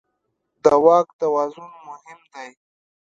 [0.63, 2.49] د واک توازن مهم دی.